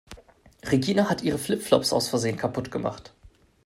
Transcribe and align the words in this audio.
Regina 0.63 1.11
hat 1.11 1.21
ihre 1.21 1.37
Flip-Flops 1.37 1.93
aus 1.93 2.07
Versehen 2.07 2.35
kaputt 2.35 2.71
gemacht. 2.71 3.13